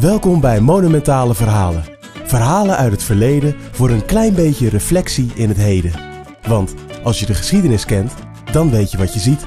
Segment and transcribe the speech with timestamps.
[0.00, 1.84] Welkom bij Monumentale Verhalen.
[2.24, 5.92] Verhalen uit het verleden voor een klein beetje reflectie in het heden.
[6.48, 8.12] Want als je de geschiedenis kent,
[8.52, 9.46] dan weet je wat je ziet.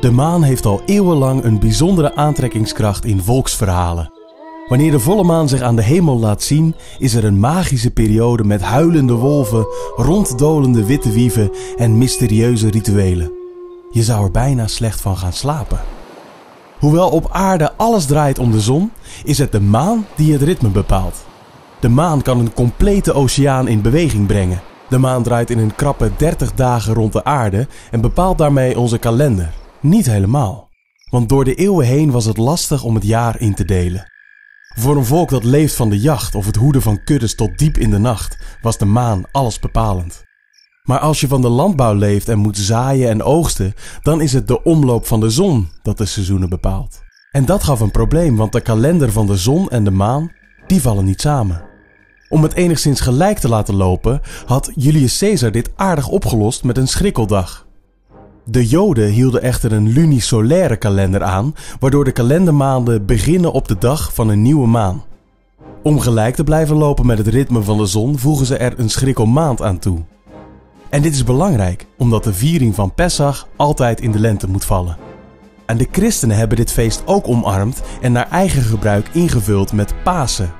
[0.00, 4.12] De maan heeft al eeuwenlang een bijzondere aantrekkingskracht in volksverhalen.
[4.68, 8.44] Wanneer de volle maan zich aan de hemel laat zien, is er een magische periode
[8.44, 13.43] met huilende wolven, ronddolende witte wieven en mysterieuze rituelen.
[13.94, 15.80] Je zou er bijna slecht van gaan slapen.
[16.78, 18.92] Hoewel op aarde alles draait om de zon,
[19.24, 21.24] is het de maan die het ritme bepaalt.
[21.80, 24.62] De maan kan een complete oceaan in beweging brengen.
[24.88, 28.98] De maan draait in een krappe 30 dagen rond de aarde en bepaalt daarmee onze
[28.98, 29.52] kalender.
[29.80, 30.68] Niet helemaal.
[31.10, 34.12] Want door de eeuwen heen was het lastig om het jaar in te delen.
[34.76, 37.76] Voor een volk dat leeft van de jacht of het hoeden van kuddes tot diep
[37.76, 40.24] in de nacht, was de maan alles bepalend.
[40.88, 44.48] Maar als je van de landbouw leeft en moet zaaien en oogsten, dan is het
[44.48, 47.02] de omloop van de zon dat de seizoenen bepaalt.
[47.30, 50.32] En dat gaf een probleem, want de kalender van de zon en de maan,
[50.66, 51.62] die vallen niet samen.
[52.28, 56.88] Om het enigszins gelijk te laten lopen, had Julius Caesar dit aardig opgelost met een
[56.88, 57.66] schrikkeldag.
[58.44, 64.14] De Joden hielden echter een lunisolaire kalender aan, waardoor de kalendermaanden beginnen op de dag
[64.14, 65.04] van een nieuwe maan.
[65.82, 68.90] Om gelijk te blijven lopen met het ritme van de zon voegen ze er een
[68.90, 70.04] schrikkelmaand aan toe.
[70.94, 74.96] En dit is belangrijk, omdat de viering van Pesach altijd in de lente moet vallen.
[75.66, 80.52] En de christenen hebben dit feest ook omarmd en naar eigen gebruik ingevuld met Pasen.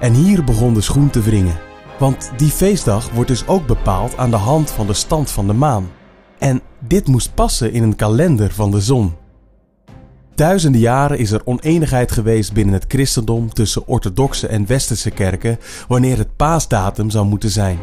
[0.00, 1.58] En hier begon de schoen te wringen.
[1.98, 5.52] Want die feestdag wordt dus ook bepaald aan de hand van de stand van de
[5.52, 5.90] maan.
[6.38, 9.14] En dit moest passen in een kalender van de zon.
[10.34, 15.58] Duizenden jaren is er oneenigheid geweest binnen het christendom tussen orthodoxe en westerse kerken
[15.88, 17.78] wanneer het paasdatum zou moeten zijn.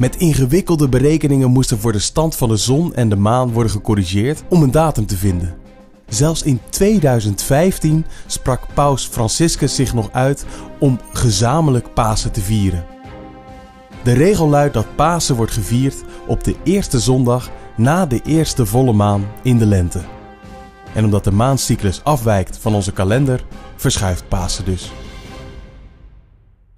[0.00, 3.72] Met ingewikkelde berekeningen moest er voor de stand van de zon en de maan worden
[3.72, 5.56] gecorrigeerd om een datum te vinden.
[6.08, 10.44] Zelfs in 2015 sprak paus Franciscus zich nog uit
[10.78, 12.84] om gezamenlijk Pasen te vieren.
[14.02, 18.92] De regel luidt dat Pasen wordt gevierd op de eerste zondag na de eerste volle
[18.92, 20.00] maan in de lente.
[20.94, 23.44] En omdat de maancyclus afwijkt van onze kalender,
[23.76, 24.92] verschuift Pasen dus.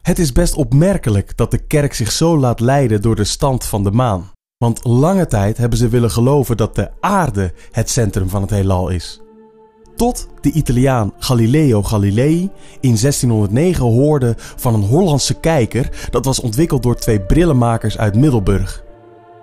[0.03, 3.85] Het is best opmerkelijk dat de kerk zich zo laat leiden door de stand van
[3.85, 4.31] de maan.
[4.59, 8.89] Want lange tijd hebben ze willen geloven dat de aarde het centrum van het heelal
[8.89, 9.21] is.
[9.97, 16.83] Tot de Italiaan Galileo Galilei in 1609 hoorde van een Hollandse kijker dat was ontwikkeld
[16.83, 18.85] door twee brillenmakers uit Middelburg.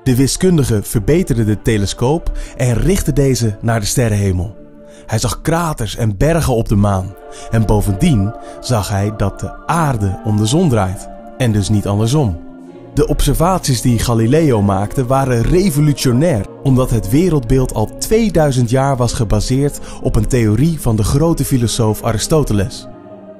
[0.03, 4.55] De wiskundige verbeterde de telescoop en richtte deze naar de sterrenhemel.
[5.05, 7.13] Hij zag kraters en bergen op de maan.
[7.51, 11.09] En bovendien zag hij dat de aarde om de zon draait.
[11.37, 12.47] En dus niet andersom.
[12.93, 19.79] De observaties die Galileo maakte waren revolutionair, omdat het wereldbeeld al 2000 jaar was gebaseerd
[20.01, 22.87] op een theorie van de grote filosoof Aristoteles.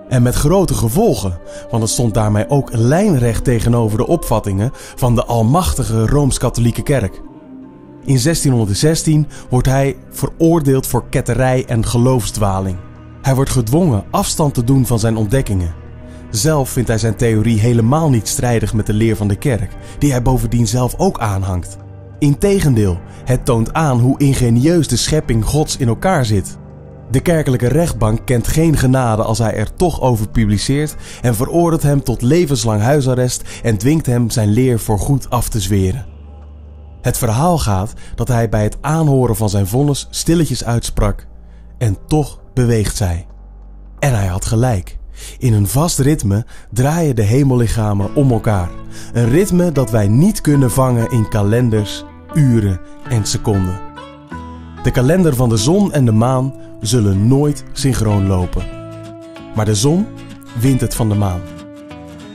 [0.10, 1.40] En met grote gevolgen,
[1.70, 7.22] want het stond daarmee ook lijnrecht tegenover de opvattingen van de almachtige Rooms-Katholieke Kerk.
[8.10, 12.78] In 1616 wordt hij veroordeeld voor ketterij en geloofsdwaling.
[13.22, 15.74] Hij wordt gedwongen afstand te doen van zijn ontdekkingen.
[16.30, 20.12] Zelf vindt hij zijn theorie helemaal niet strijdig met de leer van de kerk, die
[20.12, 21.78] hij bovendien zelf ook aanhangt.
[22.20, 26.58] Integendeel, het toont aan hoe ingenieus de schepping Gods in elkaar zit.
[27.12, 32.04] De kerkelijke rechtbank kent geen genade als hij er toch over publiceert en veroordeelt hem
[32.04, 36.09] tot levenslang huisarrest en dwingt hem zijn leer voor goed af te zweren.
[37.02, 41.28] Het verhaal gaat dat hij bij het aanhoren van zijn vonnis stilletjes uitsprak
[41.78, 43.28] en toch beweegt zij.
[44.00, 44.98] En hij had gelijk.
[45.38, 48.70] In een vast ritme draaien de hemellichamen om elkaar.
[49.14, 53.80] Een ritme dat wij niet kunnen vangen in kalenders, uren en seconden.
[54.84, 58.64] De kalender van de zon en de maan zullen nooit synchroon lopen.
[59.56, 60.08] Maar de zon
[60.60, 61.42] wint het van de maan.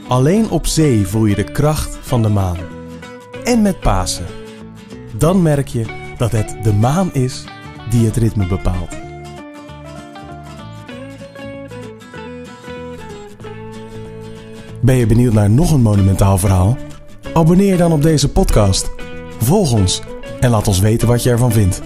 [0.09, 2.59] Alleen op zee voel je de kracht van de maan.
[3.45, 4.44] En met Pasen.
[5.19, 5.85] Dan merk je
[6.17, 7.45] dat het de maan is
[7.91, 8.97] die het ritme bepaalt.
[14.81, 16.77] Ben je benieuwd naar nog een monumentaal verhaal?
[17.33, 18.91] Abonneer dan op deze podcast.
[19.39, 20.03] Volg ons
[20.41, 21.83] en laat ons weten wat je ervan vindt.